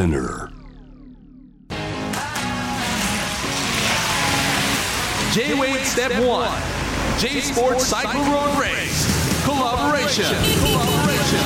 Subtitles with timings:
[0.00, 0.48] Spinner
[5.34, 6.48] J-Wave Step 1
[7.18, 10.24] J Sports Cycle Road Race Collaboration
[10.62, 11.44] Collaboration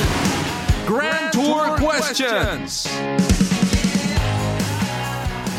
[0.87, 2.87] Grand Tour Questions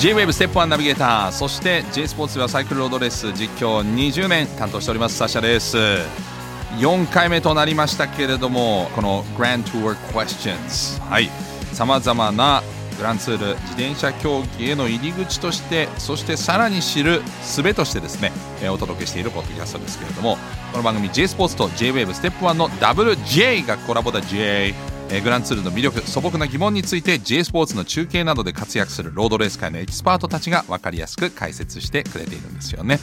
[0.01, 5.77] J-Wave ステップ1ナビゲーターそして J スポーツではサイクルロードレース実況20年担当しておりますサシャです
[6.79, 11.29] 4回目となりましたけれどもこの Grand Tour Questions はい
[11.75, 12.63] さまざまな
[12.97, 18.33] グランツール自転車競技への入り口としてそしてさらに知る術としてですね、
[18.63, 20.37] えーお届けしているポッドキャストですけれども
[20.73, 24.21] この番組 J スポーツと JWAVE ステップ1の WJ がコラボだ。
[24.21, 24.75] J
[25.09, 32.99] えーグランツールの魅力素朴な疑問について J スポーツの中継などで活躍するロードレース界のエキスパートたちが分かりやすく解説してくれているんですよね。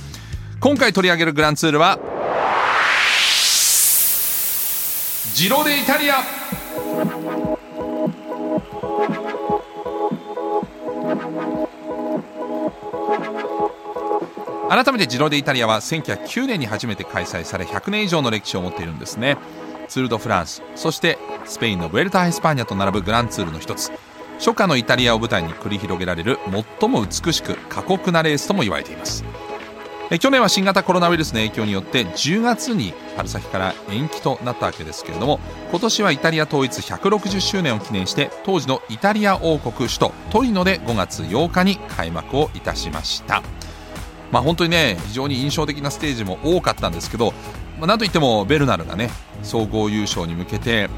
[0.59, 1.99] 今回取り上げるグランツールは
[5.33, 7.32] ジロデイタリア。
[14.73, 19.37] 改めてジロデイタリアは1909年に初めて開催され100年以上の歴史を持っているんですね。
[19.87, 23.91] ツール・ド・フランスそしてスペインのブエルタ・ア・エスパーニャと並ぶグランツールの一つ。
[24.39, 26.39] 初夏のイタリアを舞台に繰り広げられる
[26.79, 29.23] 最も美しく過酷なレースとも言われています。
[30.09, 43.43] え去年は新型コロナウイルスの影響によって10月に春先から延期となったわけですけれども今年はイタリア統一160周年を記念して当時のイタリア王国首都トリノで5月8日に開幕をいたしました。
[44.33, 47.33] まあ本当にね非常に印象的なステージも多かったんですけど、
[47.77, 49.09] まあ、なんといってもベルナルがね
[49.43, 50.89] 総合優勝に向けて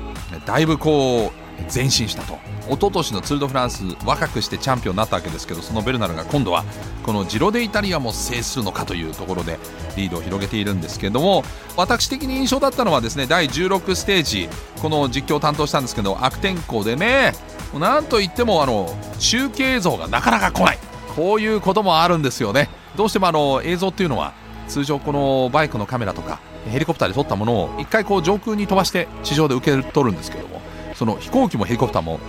[0.46, 1.32] だいぶこう
[1.74, 2.40] 前進したと。
[2.66, 6.64] 一昨年のツール・ド・フランス若くしてチャンピオンになったわけですけどそのベルナルが今度は
[7.04, 9.60] このジロデイタリアも制するのかというところで
[9.96, 11.44] リードを広げているんですけれども
[11.78, 14.50] 私的に印象だったのはですね第16ステージ
[14.82, 17.34] この実況を担当したんですけど悪天候でね
[17.76, 20.95] なんといってもあの中継映像がなかなか来ない。
[21.16, 22.70] こういうこともあるんですよね。
[22.96, 24.34] どうしてもあの映像っていうのは
[24.68, 26.40] 通常このバイクのカメラとか
[26.70, 30.62] ヘリコプターで撮ったものを一回こう上空に飛ばして地上で受け取るんですけども
[30.96, 32.20] その飛行機もヘリコプターも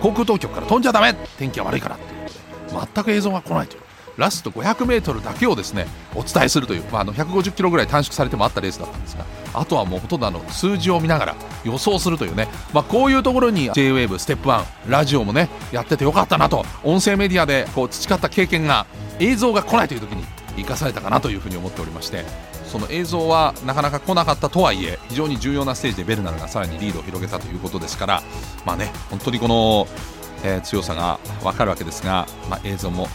[0.00, 2.30] 航空当局から飛んじゃダメ天気が悪いからっていうこ
[2.74, 3.82] とで全く映像が来ないという。
[4.16, 9.24] ラスト 500m だけをですねお伝えするという、まあ、あの150キロぐらい短縮されてもあったレースだったんですが
[9.54, 16.64] あとはもうほとんどあの数字を見ながら予想するというね、まあ、こういうところに JWAVE ステップ1ラジオもねやっててよかったなと。
[16.82, 18.86] 音声メディアでこう培った経験が
[19.18, 20.24] 映像が来ないという時に
[20.56, 22.24] 生かされたかなというふうに思っておりまして。
[22.70, 28.22] その映像はなかなか来なかったとはいえ非常に重要なステージでベルナルがさらにリードを広げたということですから。
[28.64, 29.88] まあね本当にこの、
[30.44, 33.08] えー強さが分かるわけですが、まあ、映像も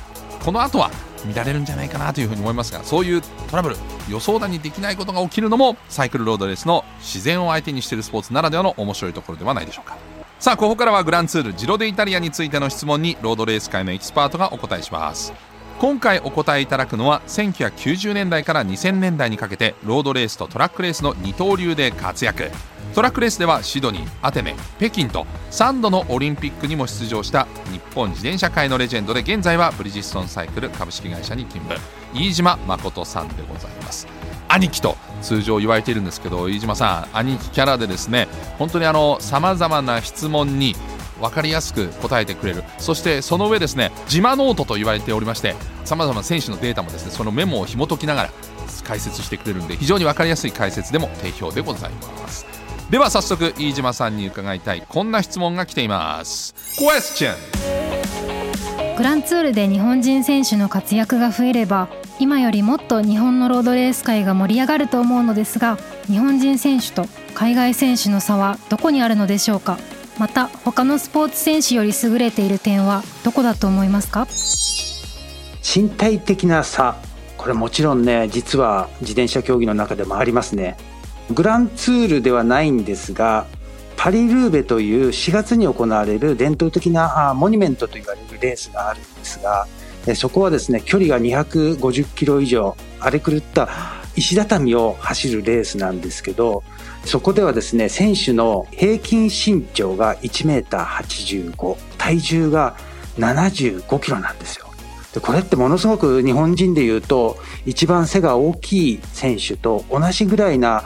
[0.45, 0.91] この後は
[1.25, 3.75] 見られるんじゃないかなというふうに思いますがそういうトラブル
[4.07, 9.97] 予想だにできないことが起きるのもサイクルロードレースの自然を相手にしているスポーツならではの面白いところではないでしょうか。
[10.37, 15.33] さあここからはグランツールジロデイタリアについての質問にロードレース界のエキスパートがお答えします。
[15.79, 22.51] 今回お答えいただくのは1990年代から2000年代にかけてロードレースとトラックレースの二刀流で活躍。
[22.95, 31.77] トラックレースではシドニーアテネ北京と3度のオリンピックにも出場した日本自転車界のレジェンドで現在はブリヂストンサイクル株式会社に勤務。
[32.13, 34.07] 飯島誠さんでございます。
[34.47, 40.73] 兄貴と通常言われているんですけど飯島さん兄貴キャラでですね本当にあのさまざまな質問に
[41.19, 42.63] 分かりやすく答えてくれる。
[42.77, 48.29] そしてその上ですね自マノートと言われておりましてさまざまな選手のデータもですねそのメモを紐解きながら
[48.85, 52.64] 解説してくれるんで非常に分かりやすい解説でも定評でございます。
[52.89, 54.83] では早速飯島さんに伺いたい。
[54.87, 56.53] こんな質問が来ています。
[58.97, 69.79] グランツールで日本人選手の活躍が増えれば今よりもっと日本のロードレース界が盛り上がると思うのですが日本人選手と海外選手の差はどこにあるのでしょうか？
[70.17, 74.27] また他のスポーツ選手より優れている点はどこだと思いますか？
[75.61, 76.95] 身体的な差。
[77.37, 80.77] これもちろんね実は自転車競技の中でもありますね
[81.31, 83.47] グランツールではないんですが
[83.97, 89.67] パリ・ルーベという4月に行われる伝統的なモニュメントと言われるレースがあるんですが
[90.15, 93.69] そこはですね距離が250キロ以上荒れ狂った
[94.15, 96.63] 石畳を走るレースなんですけど
[97.05, 102.77] そこではですね選手の平均身長が1メーター85体重が
[103.17, 104.65] 75キロなんですよ。
[105.13, 110.83] でこれってものすごく日本人でいうと一番背が大きい選手と同じぐらいな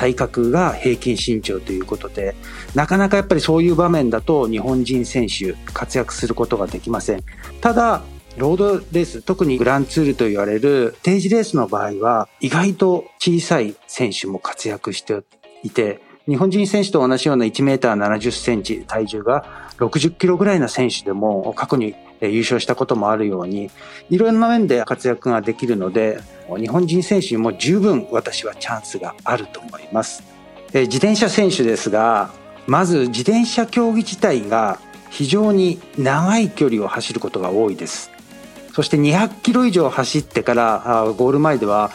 [0.00, 2.34] 体格が平均身長ということで
[2.74, 7.22] なかなかやっぱりそういう場面だと日本人選手活躍することができません。
[7.60, 8.00] ただ
[8.38, 15.22] ロードレース特にグランツールと言われる定時レースの場合は意外と小さい選手も活躍して
[15.62, 19.44] いて日本人選手と同じような1メーター70センチ、体重が
[19.78, 23.70] 60キロぐらいの選手でも過去に優勝したこともあるように、
[24.10, 26.20] いろんな面で活躍ができるので、
[26.58, 30.22] 日本人選手にも十分私はチャンスがあると思います。
[30.72, 32.30] 自転車選手ですが、
[32.66, 34.78] まず自転車競技自体が
[35.10, 38.10] 非常に長い距離を走ることが多いです。
[38.72, 41.90] そして200キロ以上走ってからゴール前では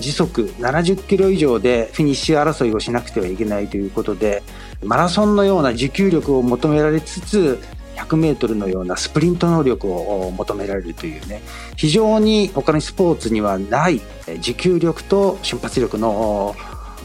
[0.00, 4.42] 時速70キロ以上でフィニッシュ争いをしなくてはいけないということで
[4.82, 7.58] マラソンのような持久力を求められつつ
[7.96, 11.42] 100メートルのようなスプリント能力を求められるというね
[11.76, 14.00] 非常に他のスポーツにはない
[14.40, 16.54] 持久力と瞬発力の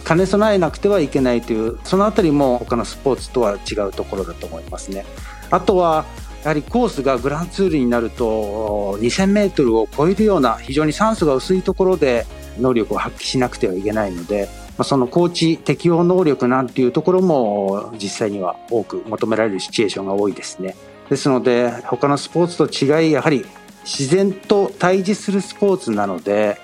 [0.06, 5.06] 兼ね備えなくてはいけないというそのあたりも他のスポーツとは違うところだと思いますね。
[5.52, 6.06] あとは
[6.44, 12.26] やはりコースがグランツールになると2000メートルを超えるような非常に酸素が薄いところで
[12.60, 14.48] 能力を発揮しなくてはいけないので、
[14.80, 20.78] まあ、その高知適応能力なんていうところも実際には多く求められるシチュエーションが多いですね。
[21.10, 23.46] ですので他のスポーツと違いやはり
[23.84, 26.62] 自然と対峙するスポーツなので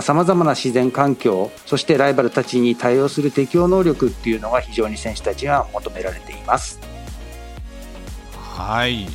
[0.00, 6.80] さまざ、まな自然環境そしてライバルたちに対応する適応能力っていうのが非常に選手たちは求められています。
[8.32, 9.08] はい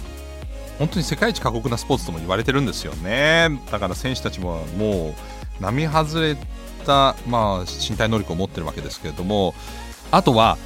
[0.77, 5.13] 本当に世界一過酷なスポーツとも言われてるんですよねだから選手たちももう
[5.59, 6.37] 並外れ
[6.83, 9.55] た、まあ、身体能力を持ってるわけですけれども
[10.11, 10.57] あとは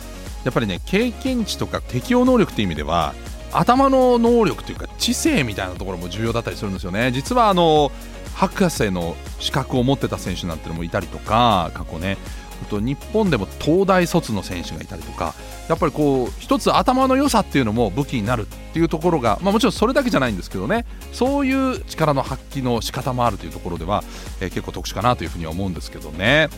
[0.44, 3.14] やっぱりね経験値とか適応能力っていう意味では
[3.52, 7.12] 頭の能力というか知性みたいなところも重要だったりするんですよね。
[7.12, 7.92] 実はあの
[8.36, 12.18] 博士の資格を持ってた選手なんてのもいたりとか過去ね。
[12.66, 15.34] と日本でも東大卒の選手がいたりとか
[15.70, 24.04] やっぱりこう一つ頭の良さっていうのも武器になるっていうところが、まあ、もちろんそれだけじゃないんですけどねそういう力の発揮の仕方もあるというところでは、
[24.42, 26.50] えー、結構特殊かなというふうには思うんですけどね。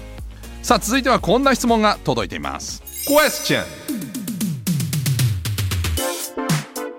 [0.62, 2.84] さあ続いてはこんな質問が届いています。
[3.08, 3.64] Question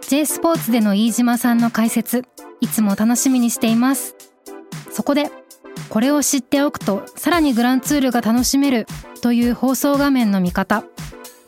[0.08, 2.24] J スポーツでの飯島さんの解説
[2.60, 4.16] いつも楽しみにしています。
[4.90, 5.30] そこで
[5.90, 8.86] これを知っておくとさらにグランツールが楽しめる
[9.22, 10.84] という放送画面の見方。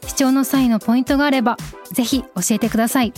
[0.07, 1.57] 視聴の際のポイントがあれば
[1.93, 3.13] ぜひ教えてください。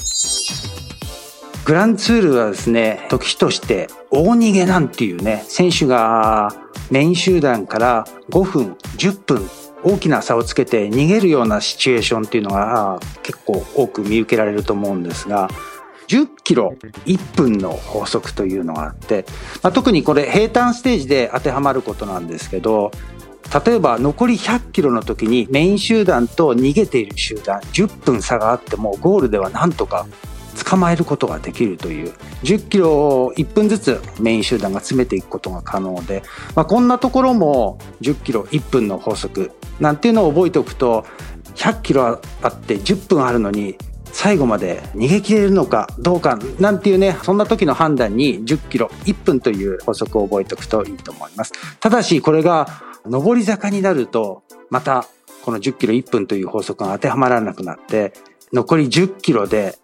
[1.65, 6.55] グランツールはですね時として大逃げなんていうね選手が
[6.91, 9.49] メイン集団から5分10分
[9.83, 15.49] 大きな差をつけて逃げるようなシチュエーションっていうのが結構多く見受けられると思うんですが
[16.09, 16.75] 10キロ
[17.07, 19.25] 1分の法則というのがあって、
[19.63, 22.91] まあ、特にこれ平坦ステージで当てはまることなんですけど
[23.67, 30.07] 例えば残り100キロの時にメイン集団と逃げている集団10分差があってもゴールではなんとか
[30.65, 32.13] 捕まえることができるという
[32.43, 36.23] 10キロを1分ずつメイン集団が詰めていくことが可能で、
[36.55, 41.05] まあ、こんなところも10キロ1分の法則なんていうのを覚えておくと
[41.57, 43.77] 100キロあって10分あるのに
[44.25, 51.53] 最後まで逃げ切れるのかどうかなんていうねそんな時の判断に10キロ1分という法則を覚えておくといいと思います。
[51.79, 52.67] ただしこれが
[53.05, 55.05] 上り坂になるとまた
[55.45, 58.15] この10キロ1分という法則が当てはまらなくなって
[58.51, 59.77] 残り10キロで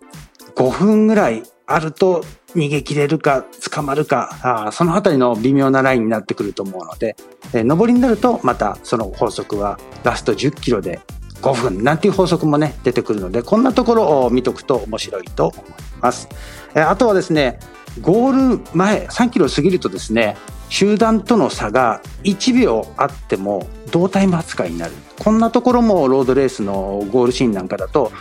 [0.55, 2.25] 5分ぐらいあると
[2.57, 4.39] 逃げ切れるか捕まるか
[4.69, 7.15] あそのあたりの微妙なラインになってくると思うので、
[7.53, 10.99] え上りになるとまたその法則はラスト10キロで
[11.41, 15.65] 5分なんていう法則もね出てくるのでこんなところを見とくと面白いと思い
[16.01, 16.29] ます。
[16.75, 17.59] えあとはですね
[18.01, 20.37] ゴール前3キロ過ぎるとですね
[20.69, 28.13] 集団との差が1秒あっても同タイム扱いになるこんなところもロードレースのゴールシーンなんかだと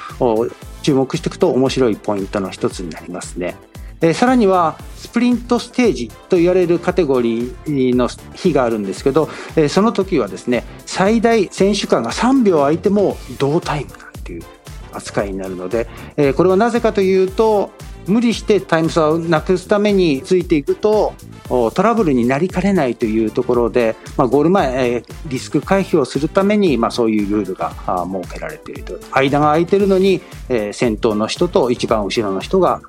[0.81, 3.55] 注目していくと面白いポイントの一つになりますね。
[4.01, 14.43] えさらにはスプリントステージと言われるカテゴリーの日があるんですけど、えその時はですね最大選手間が3秒空いても同タイムなんていう
[14.91, 15.87] 扱いになるので、
[16.17, 17.71] えこれはなぜかというと
[18.07, 21.13] 無理してタイム差をなくすためについていくと
[21.47, 27.73] トラブルになりかねないというところで、まあ、ゴール前、えリスク回避をするために、まあ、そういうルールが
[28.21, 28.99] 設けられていると。
[29.11, 32.81] 間が空いてるのに、え先頭の人と一番後ろの人が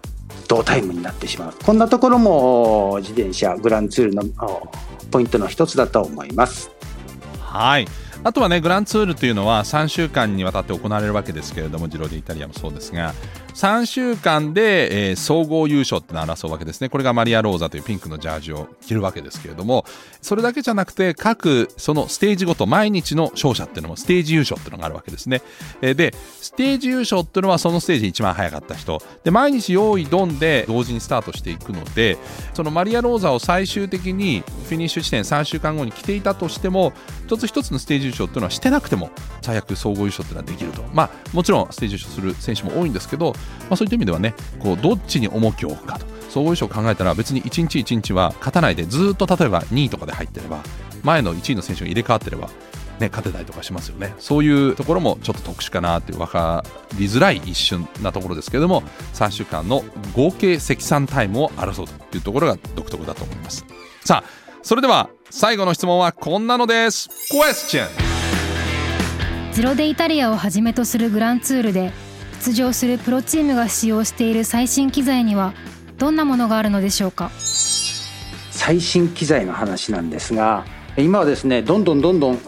[0.49, 1.55] 同タイムになってしまう。
[1.65, 4.25] こんなところも自転車グランツールの
[5.11, 6.71] ポイントの一つだと思います。
[7.41, 7.87] はい。
[8.23, 13.15] あとはねグランツールというのは3週間にわたって行われるわけですけれどもジロディイタリアもそうですが
[13.55, 16.89] 3週間で、えー、総合優勝ってのを争うわけですね。
[16.89, 19.85] これがマリア・ローザというピンクのジャージを着るわけですけれども
[20.23, 25.43] それだけじゃなくて各そのステージごと毎日の勝者っていうのもステージ優勝っていうのがあるわけですね、
[25.83, 29.01] えー、でステージ優勝っていうのはそのステージ一番早かった人。
[29.25, 32.19] で毎日用意ドンで同時にスタートしていくので
[32.55, 36.93] そのマリア・ローザを最終的にフィニッシュ地点3週間後に着ていたとしても
[37.27, 39.11] 一つ一つのステージ優勝っていうのはしてなくても
[39.43, 40.83] 最悪総合優勝っていうのはできると。
[40.93, 43.35] まあもちろんステージ優勝する選手も多いんですけど、
[43.69, 46.07] まあ、そういった意味ではねこうどっちに重きを置くかと。
[46.29, 50.61] 総合優勝を考えたら別に1日1日は勝たないでずっと例えば2位とかで入ってれば
[51.03, 52.49] 前の1位の選手が入れ替わってれば
[53.01, 54.15] ね、勝てたりとかしますよね。
[54.19, 56.65] そういうところもちょっと特殊かなって分か
[56.99, 58.83] りづらい一瞬なところですけれども
[59.15, 59.83] 3週間の
[60.15, 63.65] 合計積算タイムを争うというところが独特だと思います。
[64.05, 64.31] さあ
[64.63, 67.09] それでは最後の質問はこんなのです。
[67.33, 67.87] Question
[69.53, 71.93] ゼロデイタリアをはじめとするグランツールで
[72.41, 75.53] 出場するプロチームが使用している最新機材には
[75.99, 77.31] どんなものがあるのでしょうか？
[78.51, 80.65] 最新機材の話なんですが
[80.97, 82.41] 今はですねどんどんどんどんレ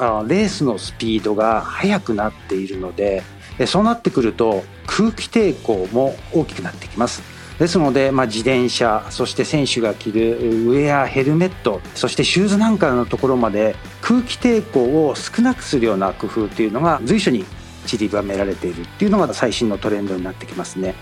[0.44, 3.22] ースのスピードが速くなっているので
[3.66, 7.22] そうなってくると空気抵抗も大きくなってきます。
[7.58, 10.38] ですので、まあ、自転車そして選手が着る
[10.70, 17.44] ウェアヘルメットそしてシューズなんかのところまで空気抵抗を少なくするような工夫というのが随所に
[17.86, 20.94] 散りばめられているっていうのが最新のトレンドになってきますね。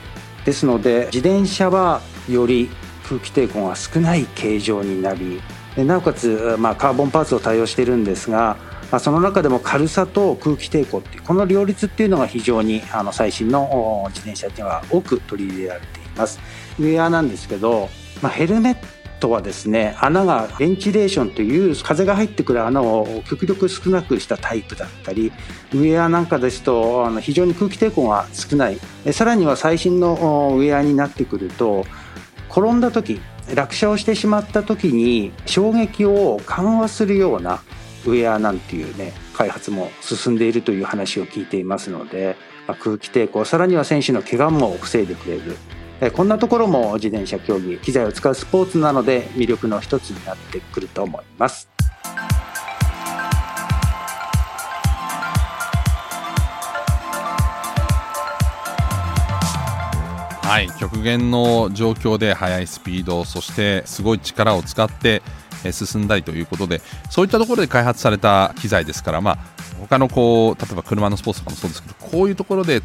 [0.45, 2.71] ですので自転車はより
[3.09, 5.43] 空気抵抗が少ない形状になり
[5.77, 8.57] なおかつ、まあ、カーボンパーツを対応しているんですが、
[8.91, 16.41] まあ、その中でも軽さと空気抵抗っていうこの両立っていうのが非常にあの最新の自転車には多く取り入れられています。
[16.79, 17.89] ウェアなんですけど、
[18.23, 25.33] まあ、ヘルメットはですね穴がベンチレーションという風が入ってくる穴を極力少なくしたタイプだったり
[25.73, 28.79] ウェアなんかですとあの非常に空気抵抗が少ない。
[29.12, 31.87] さらには最新のウェアになってくると
[32.50, 33.21] 転んだ時
[33.55, 37.62] 落車をしてしまった時に衝撃を緩和するような
[38.07, 42.37] ウェアなんていうね開発も進んでいるという話を聞いていますので、
[42.67, 45.57] まあ、空気抵抗さらには選手の怪我も防いでくれる。
[46.09, 51.69] こんなところも自転車競技機材を使うスポーツなので魅力の一つになってくると思います。
[60.50, 65.23] はい極限の状況で速いスピードそしてすごい力を使って
[65.71, 69.38] 進んだりということでそういったところで開発された機材ですから、まあ、
[69.78, 72.83] 他のこう例えば車のスポーツとかもそうですけどこういうところで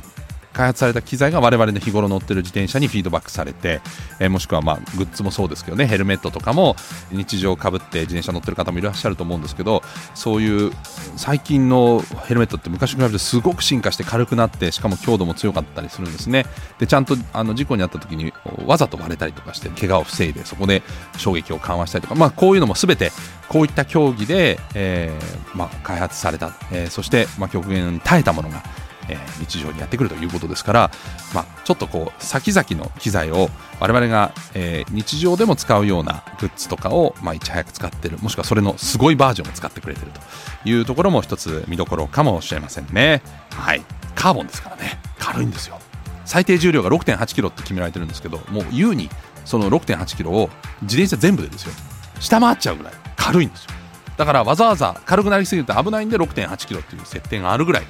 [0.55, 3.81] 開発された機材が我々の日頃乗ってる自転車にフィードバックされて、
[4.19, 6.77] えー、もしくはまあグッズもそうですけどねヘルメットとかも
[7.11, 9.83] 日常かぶって自転車乗ってる方もいらっしゃると思うんですけど
[10.13, 10.71] そういう
[11.17, 16.45] 最近のヘルメットって昔に比べてすごく進化して軽くなってしかも強度も強かったりするんですね。
[16.79, 18.31] でちゃんとあの事故に遭った時に
[18.65, 20.83] わざと割れたりとかして怪我を防いでそこで
[21.17, 23.11] 衝撃を緩和したりとか、まあ、こういうのも全て
[23.49, 28.63] こういった競技で、えーまあ、開発された、えー、そして、まあ、極限に耐えたものが
[29.09, 30.91] えー、日常にやってくるということですから、
[31.33, 43.21] まあ、ちょっとこう先々の機材を我々が、えー、日常でも使うようなグッズとかを、まあ、いち早く使ってるもしくはそれのすごいバージョンを使ってくれてるというところも一つ見どころかもしれませんね。
[43.51, 43.83] はい。
[44.15, 44.99] カーボンですからね。
[45.19, 45.79] 軽いんですよ。
[46.25, 49.09] 最低重量が6 8キロって決められてるんですけどもう優に
[49.45, 50.49] その6 8キロを
[50.81, 51.73] 自転車全部でですよ。
[52.19, 53.71] 下回っちゃうぐらい軽いんですよ。
[54.17, 57.83] だからわざわざ軽くなりすぎると危ないんで6 8キロっていう設定があるぐらい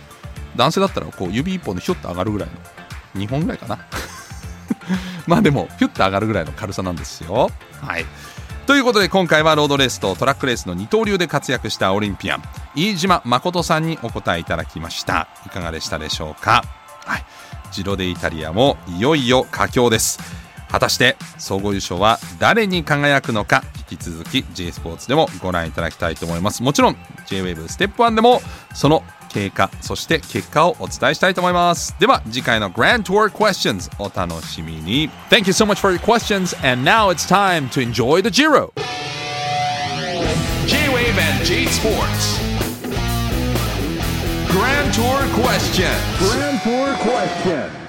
[0.56, 2.50] 男性だったらこう指一本でひょっと上がるぐらい
[3.16, 3.80] の2本ぐらいかな。
[5.28, 7.50] まあでもひゅっと上がるぐらいの軽さなんですよ。
[7.82, 8.06] はい。
[8.68, 12.44] ということで今回はロードレースとトラックレースの二刀流で活躍したオリンピアン
[12.76, 15.28] 飯島誠さんにお答えいただきました。
[15.46, 16.64] いかがでしたでしょうか？
[17.06, 17.26] はい。
[17.72, 20.20] ジロデイタリアもいよいよ佳境です。
[20.76, 26.96] 果たして総合優勝は誰に輝くのか引き続き J スポーツでもご覧いただきたいと思いますもちろん
[27.28, 28.42] JWAVE ステップ1でも
[28.74, 37.70] その経過そして結果をお伝えしたいと思いますでは次回の Grand Tour Questions お楽しみに Thank you so much for your questions and now it's time
[37.70, 38.74] to enjoy the Giro
[40.68, 42.38] J-Wave and J Sports
[44.52, 45.88] Grand Tour Question
[46.20, 47.85] Grand Tour Question